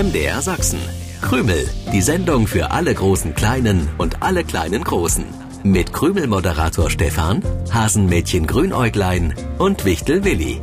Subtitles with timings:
[0.00, 0.80] MDR Sachsen.
[1.20, 5.26] Krümel, die Sendung für alle großen Kleinen und alle kleinen Großen.
[5.62, 10.62] Mit Krümel-Moderator Stefan, Hasenmädchen Grünäuglein und Wichtel Willi.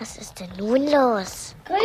[0.00, 1.54] Was ist denn nun los?
[1.64, 1.80] Krümel!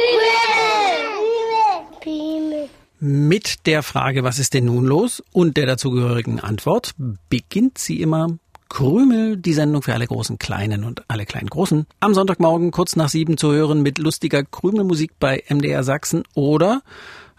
[3.00, 6.94] Mit der Frage, was ist denn nun los und der dazugehörigen Antwort
[7.30, 8.40] beginnt sie immer
[8.72, 11.86] Krümel, die Sendung für alle großen Kleinen und alle kleinen Großen.
[12.00, 16.82] Am Sonntagmorgen kurz nach sieben zu hören mit lustiger Krümelmusik bei MDR Sachsen oder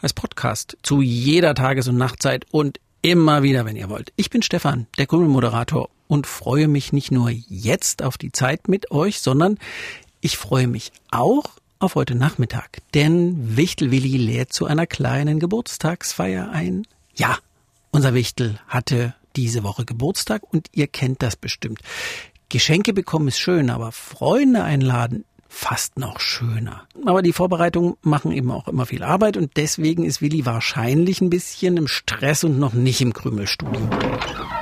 [0.03, 4.12] als Podcast zu jeder Tages- und Nachtzeit und immer wieder, wenn ihr wollt.
[4.16, 8.91] Ich bin Stefan, der Krümelmoderator und freue mich nicht nur jetzt auf die Zeit mit
[8.91, 9.56] euch, sondern
[10.20, 11.45] ich freue mich auch
[11.78, 16.87] auf heute Nachmittag, denn Wichtel Willi lädt zu einer kleinen Geburtstagsfeier ein.
[17.17, 17.39] Ja,
[17.91, 21.80] unser Wichtel hatte diese Woche Geburtstag und ihr kennt das bestimmt.
[22.48, 26.82] Geschenke bekommen ist schön, aber Freunde einladen fast noch schöner.
[27.05, 31.30] Aber die Vorbereitungen machen eben auch immer viel Arbeit und deswegen ist Willi wahrscheinlich ein
[31.30, 33.80] bisschen im Stress und noch nicht im Krümelstudio.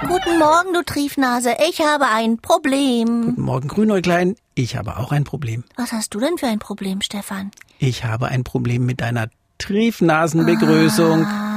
[0.01, 1.55] Guten Morgen, du Triefnase.
[1.71, 3.23] Ich habe ein Problem.
[3.27, 4.35] Guten Morgen, Grünäuglein.
[4.55, 5.65] Ich habe auch ein Problem.
[5.77, 7.53] Was hast du denn für ein Problem, Stefan?
[7.79, 11.25] Ich habe ein Problem mit deiner Triefnasenbegrüßung.
[11.25, 11.50] Ah.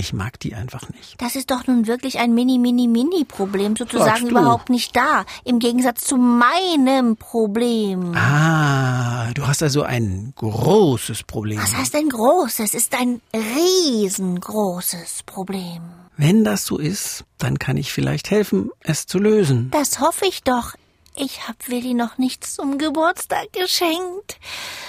[0.00, 1.20] Ich mag die einfach nicht.
[1.20, 5.26] Das ist doch nun wirklich ein mini, mini, mini Problem, sozusagen überhaupt nicht da.
[5.44, 8.14] Im Gegensatz zu meinem Problem.
[8.16, 11.60] Ah, du hast also ein großes Problem.
[11.60, 12.70] Was heißt ein großes?
[12.70, 15.82] Es ist ein riesengroßes Problem.
[16.16, 19.70] Wenn das so ist, dann kann ich vielleicht helfen, es zu lösen.
[19.70, 20.76] Das hoffe ich doch.
[21.16, 24.38] Ich hab Willi noch nichts zum Geburtstag geschenkt.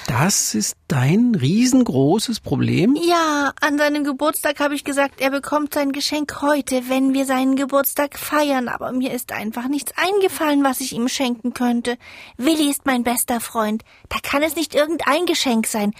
[0.08, 2.96] Das ist dein riesengroßes Problem?
[2.96, 7.56] Ja, an seinem Geburtstag habe ich gesagt, er bekommt sein Geschenk heute, wenn wir seinen
[7.56, 11.98] Geburtstag feiern, aber mir ist einfach nichts eingefallen, was ich ihm schenken könnte.
[12.38, 13.84] Willi ist mein bester Freund.
[14.10, 15.94] Da kann es nicht irgendein Geschenk sein.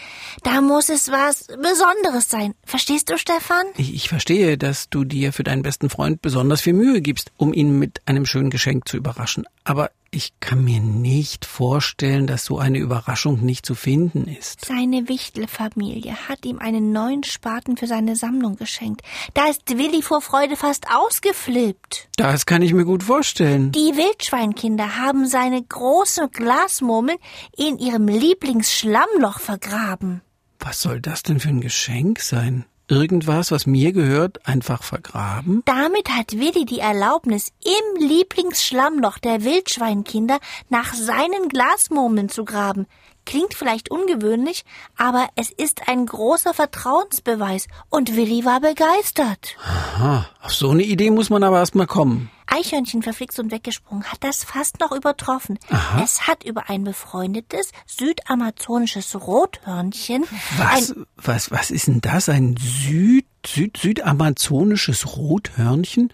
[0.44, 2.54] Da muss es was Besonderes sein.
[2.66, 3.66] Verstehst du, Stefan?
[3.78, 7.54] Ich, ich verstehe, dass du dir für deinen besten Freund besonders viel Mühe gibst, um
[7.54, 9.46] ihn mit einem schönen Geschenk zu überraschen.
[9.64, 14.66] Aber ich kann mir nicht vorstellen, dass so eine Überraschung nicht zu finden ist.
[14.66, 19.02] Seine Wichtelfamilie hat ihm einen neuen Spaten für seine Sammlung geschenkt.
[19.34, 22.10] Da ist Willi vor Freude fast ausgeflippt.
[22.18, 23.72] Das kann ich mir gut vorstellen.
[23.72, 27.18] Die Wildschweinkinder haben seine großen Glasmurmeln
[27.56, 30.22] in ihrem Lieblingsschlammloch vergraben.
[30.60, 32.66] Was soll das denn für ein Geschenk sein?
[32.92, 35.64] Irgendwas, was mir gehört, einfach vergraben?
[35.66, 42.86] Damit hat Willi die Erlaubnis, im Lieblingsschlammloch der Wildschweinkinder nach seinen Glasmurmeln zu graben.
[43.26, 44.66] Klingt vielleicht ungewöhnlich,
[44.98, 49.56] aber es ist ein großer Vertrauensbeweis und Willi war begeistert.
[49.64, 52.30] Aha, auf so eine Idee muss man aber erst mal kommen.
[52.48, 55.58] Eichhörnchen verflixt und weggesprungen hat das fast noch übertroffen.
[55.70, 56.04] Aha.
[56.04, 60.26] Es hat über ein befreundetes südamazonisches Rothörnchen.
[60.58, 62.28] Was, was, was ist denn das?
[62.28, 66.12] Ein Süd, Süd, südamazonisches Rothörnchen?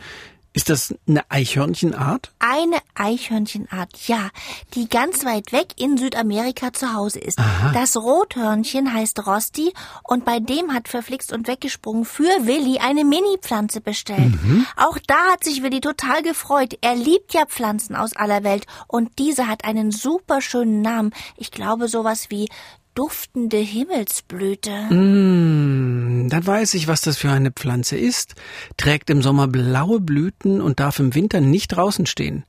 [0.57, 2.31] Ist das eine Eichhörnchenart?
[2.39, 4.31] Eine Eichhörnchenart, ja,
[4.73, 7.37] die ganz weit weg in Südamerika zu Hause ist.
[7.37, 7.73] Aha.
[7.75, 13.81] Das Rothörnchen heißt Rosti und bei dem hat verflixt und weggesprungen für Willi eine Mini-Pflanze
[13.81, 14.33] bestellt.
[14.77, 16.75] Auch da hat sich Willi total gefreut.
[16.81, 21.13] Er liebt ja Pflanzen aus aller Welt und diese hat einen super schönen Namen.
[21.35, 22.49] Ich glaube sowas wie
[22.97, 24.71] duftende Himmelsblüte.
[24.91, 28.33] Mm, dann weiß ich, was das für eine Pflanze ist.
[28.75, 32.43] Trägt im Sommer blaue Blüten und darf im Winter nicht draußen stehen.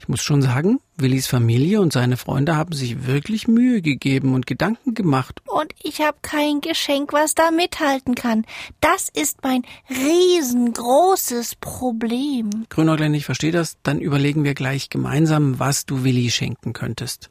[0.00, 4.48] Ich muss schon sagen, Willis Familie und seine Freunde haben sich wirklich Mühe gegeben und
[4.48, 5.40] Gedanken gemacht.
[5.46, 8.44] Und ich habe kein Geschenk, was da mithalten kann.
[8.80, 12.50] Das ist mein riesengroßes Problem.
[12.70, 13.76] Grünäuglein, ich verstehe das.
[13.84, 17.30] Dann überlegen wir gleich gemeinsam, was du Willi schenken könntest.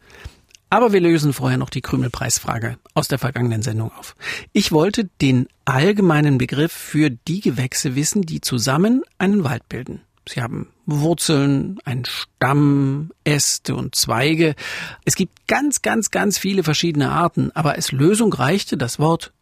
[0.72, 4.16] Aber wir lösen vorher noch die Krümelpreisfrage aus der vergangenen Sendung auf.
[4.54, 10.00] Ich wollte den allgemeinen Begriff für die Gewächse wissen, die zusammen einen Wald bilden.
[10.26, 14.56] Sie haben Wurzeln, einen Stamm, Äste und Zweige.
[15.04, 19.34] Es gibt ganz, ganz, ganz viele verschiedene Arten, aber als Lösung reichte das Wort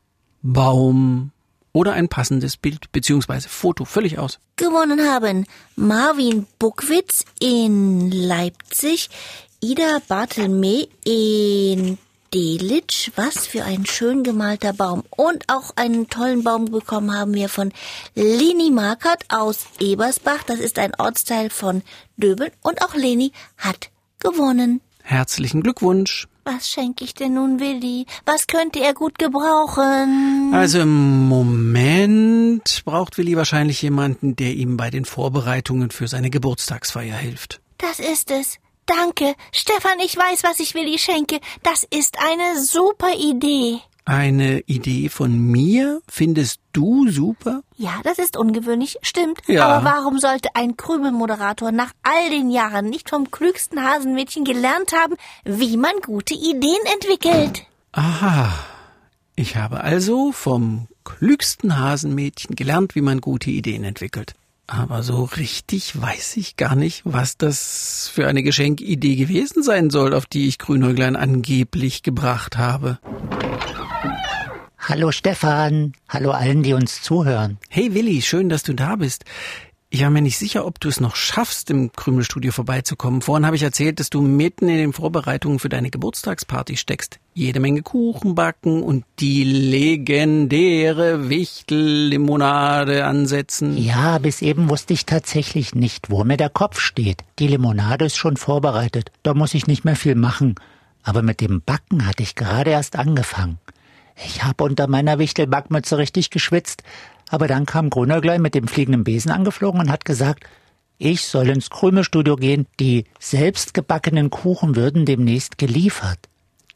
[0.42, 1.30] Baum
[1.74, 3.42] oder ein passendes Bild bzw.
[3.42, 4.40] Foto völlig aus.
[4.56, 9.12] Gewonnen haben Marvin Buckwitz in Leipzig,
[9.62, 11.98] Ida Bartelme in
[12.34, 15.04] Delitzsch, was für ein schön gemalter Baum.
[15.10, 17.74] Und auch einen tollen Baum bekommen haben wir von
[18.16, 20.44] Leni Markert aus Ebersbach.
[20.44, 21.82] Das ist ein Ortsteil von
[22.16, 22.52] Döbeln.
[22.62, 23.90] Und auch Leni hat
[24.20, 24.80] gewonnen.
[25.04, 26.30] Herzlichen Glückwunsch.
[26.46, 28.06] Was schenke ich denn nun Willi?
[28.26, 30.52] Was könnte er gut gebrauchen?
[30.54, 37.18] Also im Moment braucht Willi wahrscheinlich jemanden, der ihm bei den Vorbereitungen für seine Geburtstagsfeier
[37.18, 37.60] hilft.
[37.78, 38.58] Das ist es.
[38.90, 39.36] Danke.
[39.52, 41.40] Stefan, ich weiß, was ich Willi schenke.
[41.64, 43.80] Das ist eine super Idee.
[44.06, 47.62] Eine Idee von mir findest du super?
[47.78, 49.42] Ja, das ist ungewöhnlich, stimmt.
[49.46, 49.68] Ja.
[49.68, 55.16] Aber warum sollte ein Krümelmoderator nach all den Jahren nicht vom klügsten Hasenmädchen gelernt haben,
[55.46, 57.68] wie man gute Ideen entwickelt?
[57.92, 58.52] Aha.
[59.36, 64.34] Ich habe also vom klügsten Hasenmädchen gelernt, wie man gute Ideen entwickelt.
[64.72, 70.14] Aber so richtig weiß ich gar nicht, was das für eine Geschenkidee gewesen sein soll,
[70.14, 73.00] auf die ich Grünäuglein angeblich gebracht habe.
[74.78, 77.58] Hallo Stefan, hallo allen, die uns zuhören.
[77.68, 79.26] Hey Willi, schön, dass du da bist.
[79.92, 83.24] Ich war mir nicht sicher, ob du es noch schaffst, im Krümelstudio vorbeizukommen.
[83.24, 87.20] Vorhin habe ich erzählt, dass du mitten in den Vorbereitungen für deine Geburtstagsparty steckst.
[87.34, 93.80] Jede Menge Kuchen backen und die legendäre Wichtellimonade ansetzen.
[93.80, 97.24] Ja, bis eben wusste ich tatsächlich nicht, wo mir der Kopf steht.
[97.40, 100.54] Die Limonade ist schon vorbereitet, da muss ich nicht mehr viel machen.
[101.02, 103.58] Aber mit dem Backen hatte ich gerade erst angefangen.
[104.26, 106.84] Ich habe unter meiner Wichtelbackmütze richtig geschwitzt,
[107.30, 110.44] aber dann kam Grünerglein mit dem fliegenden Besen angeflogen und hat gesagt,
[110.98, 116.20] ich soll ins Krümelstudio gehen, die selbstgebackenen Kuchen würden demnächst geliefert.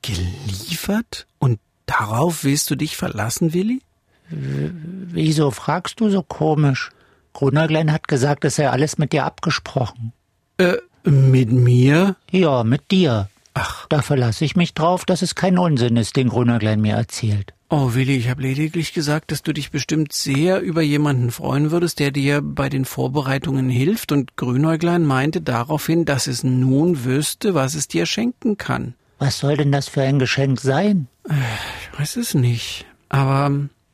[0.02, 1.28] Geliefert?
[1.40, 3.82] Und darauf willst du dich verlassen, Willi?
[4.30, 6.92] Wieso fragst du so komisch?
[7.34, 10.14] Grünerglein hat gesagt, es sei alles mit dir abgesprochen.
[10.58, 12.16] Äh, mit mir?
[12.32, 13.28] Ja, mit dir.
[13.54, 17.54] Ach, Da verlasse ich mich drauf, dass es kein Unsinn ist, den Grünerglein mir erzählt.
[17.70, 22.00] oh Willi, ich habe lediglich gesagt, dass du dich bestimmt sehr über jemanden freuen würdest,
[22.00, 27.76] der dir bei den Vorbereitungen hilft, und Grünäuglein meinte daraufhin, dass es nun wüsste, was
[27.76, 28.96] es dir schenken kann.
[29.20, 31.08] Was soll denn das für ein Geschenk sein?
[31.28, 33.52] Ich weiß es nicht, aber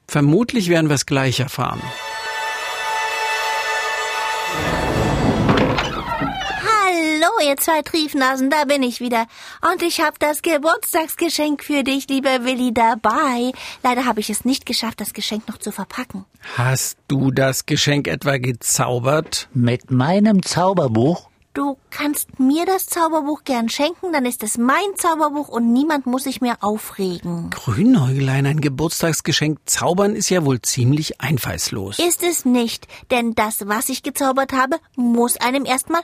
[0.08, 1.82] vermutlich werden wir es gleich erfahren.
[7.40, 9.26] Hallo, ihr zwei Triefnasen, da bin ich wieder.
[9.72, 13.52] Und ich habe das Geburtstagsgeschenk für dich, lieber Willi, dabei.
[13.84, 16.26] Leider habe ich es nicht geschafft, das Geschenk noch zu verpacken.
[16.58, 19.48] Hast du das Geschenk etwa gezaubert?
[19.54, 21.30] Mit meinem Zauberbuch?
[21.54, 26.24] Du kannst mir das Zauberbuch gern schenken, dann ist es mein Zauberbuch und niemand muss
[26.24, 27.50] sich mehr aufregen.
[27.50, 32.00] Grünäuglein, ein Geburtstagsgeschenk zaubern ist ja wohl ziemlich einfallslos.
[32.00, 36.02] Ist es nicht, denn das, was ich gezaubert habe, muss einem erstmal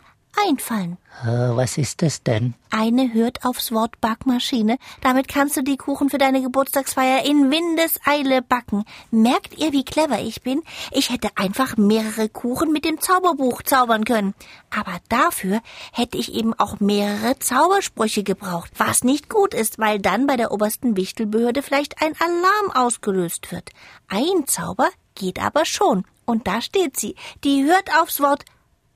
[0.48, 0.98] einfallen.
[1.24, 2.56] Äh, was ist es denn?
[2.70, 4.78] Eine hört aufs Wort Backmaschine.
[5.02, 8.84] Damit kannst du die Kuchen für deine Geburtstagsfeier in Windeseile backen.
[9.12, 10.62] Merkt ihr, wie clever ich bin?
[10.92, 14.34] Ich hätte einfach mehrere Kuchen mit dem Zauberbuch zaubern können.
[14.70, 15.62] Aber dafür
[15.94, 18.72] hätte ich eben auch mehrere Zaubersprüche gebraucht.
[18.78, 23.70] Was nicht gut ist, weil dann bei der obersten Wichtelbehörde vielleicht ein Alarm ausgelöst wird.
[24.08, 26.06] Ein Zauber geht aber schon.
[26.26, 27.16] Und da steht sie.
[27.44, 28.44] Die hört aufs Wort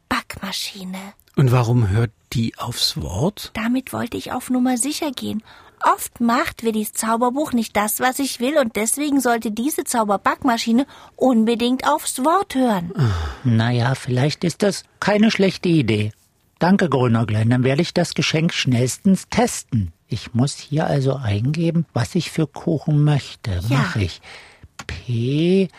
[0.09, 1.13] Backmaschine.
[1.35, 3.51] Und warum hört die aufs Wort?
[3.53, 5.43] Damit wollte ich auf Nummer sicher gehen.
[5.81, 10.85] Oft macht Willis Zauberbuch nicht das, was ich will, und deswegen sollte diese Zauberbackmaschine
[11.15, 12.91] unbedingt aufs Wort hören.
[13.45, 16.11] Naja, vielleicht ist das keine schlechte Idee.
[16.59, 19.93] Danke, Grünerglein, dann werde ich das Geschenk schnellstens testen.
[20.09, 23.51] Ich muss hier also eingeben, was ich für Kuchen möchte.
[23.51, 23.61] Ja.
[23.69, 24.21] Mach ich.
[24.85, 25.69] P,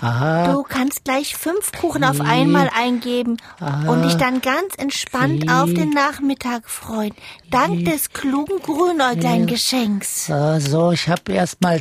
[0.00, 3.36] A, Du kannst gleich fünf Kuchen auf einmal eingeben
[3.86, 7.14] und dich dann ganz entspannt auf den Nachmittag freuen.
[7.50, 10.28] Dank des klugen Grünäuglein-Geschenks.
[10.28, 11.80] äh, so, ich habe erstmal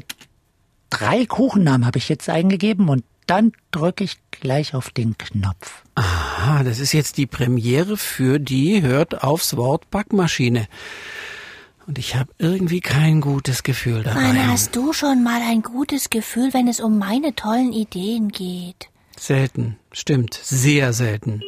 [0.89, 5.83] drei Kuchennamen habe ich jetzt eingegeben und dann drücke ich gleich auf den Knopf.
[5.95, 10.67] Ah, das ist jetzt die Premiere für die hört aufs Wort Backmaschine.
[11.85, 14.21] Und ich habe irgendwie kein gutes Gefühl dabei.
[14.21, 18.87] Wann hast du schon mal ein gutes Gefühl, wenn es um meine tollen Ideen geht?
[19.17, 21.41] Selten, stimmt, sehr selten.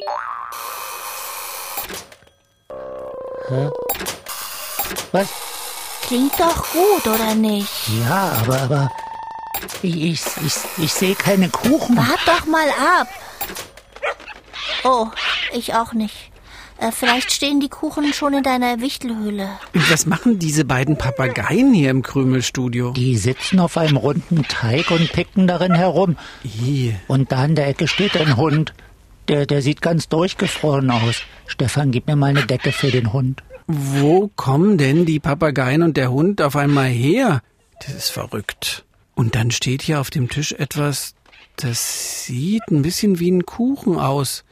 [5.11, 5.29] Was?
[6.01, 7.69] Klingt doch gut, oder nicht?
[8.01, 8.91] Ja, aber, aber
[9.81, 11.95] ich, ich, ich, ich sehe keine Kuchen.
[11.95, 13.07] Wart doch mal ab.
[14.83, 15.07] Oh,
[15.53, 16.31] ich auch nicht.
[16.77, 19.49] Äh, vielleicht stehen die Kuchen schon in deiner Wichtelhöhle.
[19.73, 22.91] Und was machen diese beiden Papageien hier im Krümelstudio?
[22.91, 26.17] Die sitzen auf einem runden Teig und picken darin herum.
[26.43, 28.73] Ih, Und da in der Ecke steht ein Hund.
[29.27, 31.21] Der, der sieht ganz durchgefroren aus.
[31.47, 33.41] Stefan, gib mir mal eine Decke für den Hund.
[33.67, 37.41] Wo kommen denn die Papageien und der Hund auf einmal her?
[37.79, 38.85] Das ist verrückt.
[39.15, 41.15] Und dann steht hier auf dem Tisch etwas,
[41.55, 44.43] das sieht ein bisschen wie ein Kuchen aus.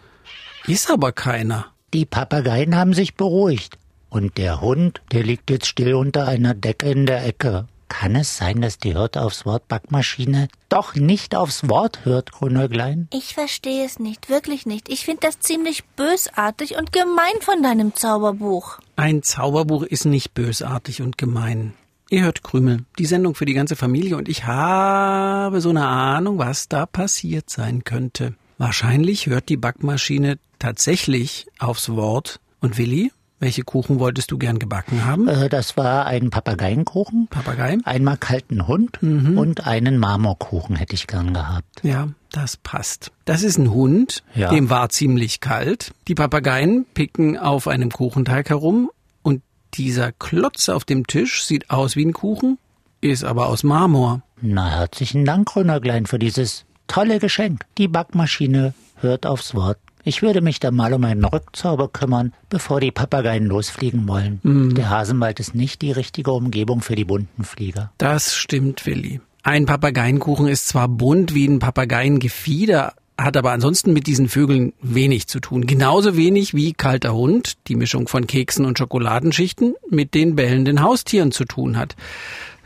[0.65, 1.72] Ist aber keiner.
[1.93, 3.77] Die Papageien haben sich beruhigt.
[4.09, 7.67] Und der Hund, der liegt jetzt still unter einer Decke in der Ecke.
[7.87, 13.07] Kann es sein, dass die Hirte aufs Wort Backmaschine doch nicht aufs Wort hört, Grünäuglein?
[13.13, 14.89] Ich verstehe es nicht, wirklich nicht.
[14.89, 18.79] Ich finde das ziemlich bösartig und gemein von deinem Zauberbuch.
[18.95, 21.75] Ein Zauberbuch ist nicht bösartig und gemein.
[22.09, 26.39] Ihr hört Krümel, die Sendung für die ganze Familie und ich habe so eine Ahnung,
[26.39, 28.33] was da passiert sein könnte.
[28.57, 32.39] Wahrscheinlich hört die Backmaschine tatsächlich aufs Wort.
[32.61, 35.27] Und Willi, welche Kuchen wolltest du gern gebacken haben?
[35.27, 37.77] Äh, das war ein Papageienkuchen, Papagei?
[37.83, 41.81] einmal kalten Hund und einen Marmorkuchen hätte ich gern gehabt.
[41.83, 43.11] Ja, das passt.
[43.25, 44.49] Das ist ein Hund, Ja.
[44.49, 45.91] dem war ziemlich kalt.
[46.07, 48.89] Die Papageien picken auf einem Kuchenteig herum
[49.23, 49.41] und
[49.73, 52.57] dieser Klotz auf dem Tisch sieht aus wie ein Kuchen,
[53.01, 54.21] ist aber aus Marmor.
[54.41, 57.65] Na, herzlichen Dank, Grünäuglein, für dieses tolle Geschenk.
[57.79, 59.79] Die Backmaschine hört aufs Wort.
[60.03, 64.39] Ich würde mich dann mal um einen Rückzauber kümmern, bevor die Papageien losfliegen wollen.
[64.75, 67.91] Der Hasenwald ist nicht die richtige Umgebung für die bunten Flieger.
[67.97, 69.21] Das stimmt, Willi.
[69.41, 75.27] Ein Papageienkuchen ist zwar bunt wie ein Papageiengefieder, hat aber ansonsten mit diesen Vögeln wenig
[75.27, 75.65] zu tun.
[75.65, 81.31] Genauso wenig wie kalter Hund, die Mischung von Keksen und Schokoladenschichten, mit den bellenden Haustieren
[81.31, 81.95] zu tun hat.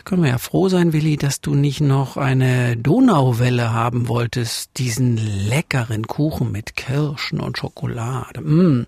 [0.07, 5.17] Können wir ja froh sein, Willi, dass du nicht noch eine Donauwelle haben wolltest, diesen
[5.17, 8.39] leckeren Kuchen mit Kirschen und Schokolade.
[8.39, 8.85] Mm.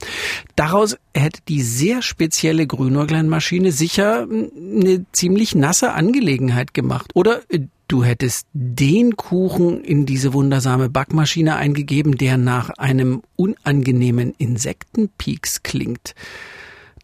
[0.56, 7.12] Daraus hätte die sehr spezielle Grünäugleinmaschine sicher eine ziemlich nasse Angelegenheit gemacht.
[7.16, 14.34] Oder äh, du hättest den Kuchen in diese wundersame Backmaschine eingegeben, der nach einem unangenehmen
[14.38, 16.16] Insektenpieks klingt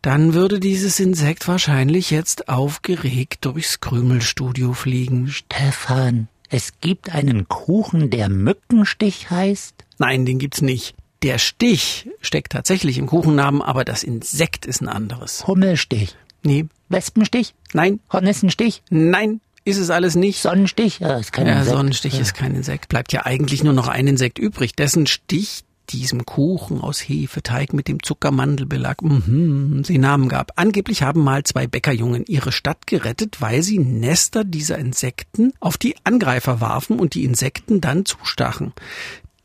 [0.06, 5.30] dann würde dieses Insekt wahrscheinlich jetzt aufgeregt durchs Krümelstudio fliegen.
[5.30, 9.74] Stefan, es gibt einen Kuchen, der Mückenstich heißt?
[9.98, 10.94] Nein, den gibt's nicht.
[11.24, 15.48] Der Stich steckt tatsächlich im Kuchennamen, aber das Insekt ist ein anderes.
[15.48, 16.16] Hummelstich.
[16.44, 17.56] Nee, Wespenstich?
[17.74, 18.84] nein, Hornissenstich?
[18.92, 20.40] nein, ist es alles nicht.
[20.44, 21.00] Sonnenstich?
[21.00, 21.76] Ja, ist kein Ja, Insekt.
[21.76, 22.90] Sonnenstich ist kein Insekt.
[22.90, 27.88] Bleibt ja eigentlich nur noch ein Insekt übrig, dessen Stich diesem Kuchen aus Hefeteig mit
[27.88, 30.54] dem Zuckermandelbelag mhm, sie Namen gab.
[30.56, 35.96] Angeblich haben mal zwei Bäckerjungen ihre Stadt gerettet, weil sie Nester dieser Insekten auf die
[36.04, 38.74] Angreifer warfen und die Insekten dann zustachen.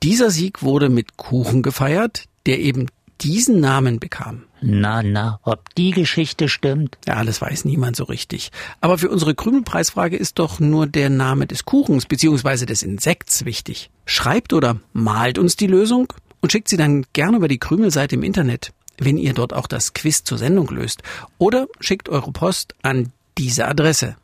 [0.02, 2.86] Dieser Sieg wurde mit Kuchen gefeiert, der eben
[3.20, 4.44] diesen Namen bekam.
[4.62, 6.98] Na, na, ob die Geschichte stimmt?
[7.06, 8.50] Ja, das weiß niemand so richtig.
[8.80, 12.66] Aber für unsere Krümelpreisfrage ist doch nur der Name des Kuchens bzw.
[12.66, 13.90] des Insekts wichtig.
[14.04, 18.22] Schreibt oder malt uns die Lösung und schickt sie dann gerne über die Krümelseite im
[18.22, 21.02] Internet, wenn ihr dort auch das Quiz zur Sendung löst.
[21.38, 24.16] Oder schickt eure Post an diese Adresse.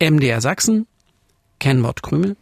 [0.00, 0.86] MDR Sachsen,
[1.60, 2.36] Kennwort Krümel,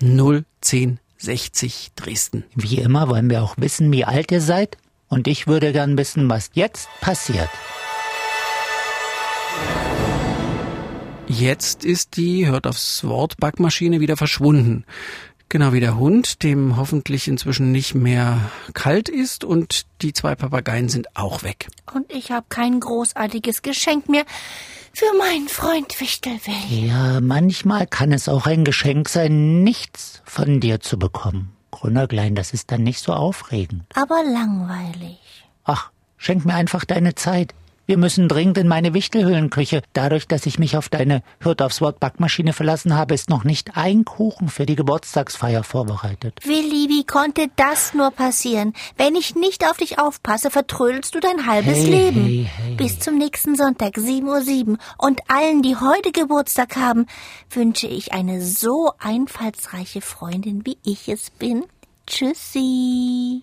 [0.00, 2.44] 01060 Dresden.
[2.54, 4.78] Wie immer wollen wir auch wissen, wie alt ihr seid.
[5.08, 7.50] Und ich würde gern wissen, was jetzt passiert.
[11.28, 14.84] Jetzt ist die, hört aufs Wort, Backmaschine wieder verschwunden.
[15.52, 18.40] Genau wie der Hund, dem hoffentlich inzwischen nicht mehr
[18.72, 21.68] kalt ist und die zwei Papageien sind auch weg.
[21.92, 24.24] Und ich habe kein großartiges Geschenk mehr
[24.94, 26.86] für meinen Freund Wichtelwilli.
[26.86, 31.52] Ja, manchmal kann es auch ein Geschenk sein, nichts von dir zu bekommen.
[31.70, 33.82] Grünäuglein, das ist dann nicht so aufregend.
[33.92, 35.18] Aber langweilig.
[35.64, 37.52] Ach, schenk mir einfach deine Zeit.
[37.86, 39.82] Wir müssen dringend in meine Wichtelhöhlenküche.
[39.92, 43.76] Dadurch, dass ich mich auf deine Hört aufs Wort Backmaschine verlassen habe, ist noch nicht
[43.76, 46.38] ein Kuchen für die Geburtstagsfeier vorbereitet.
[46.44, 48.72] Willi, wie konnte das nur passieren?
[48.96, 52.24] Wenn ich nicht auf dich aufpasse, vertrödelst du dein halbes Hey, Leben.
[52.24, 52.74] hey, hey.
[52.76, 54.78] Bis zum nächsten Sonntag, 7.07 Uhr.
[54.98, 57.06] Und allen, die heute Geburtstag haben,
[57.50, 61.64] wünsche ich eine so einfallsreiche Freundin, wie ich es bin.
[62.06, 63.42] Tschüssi.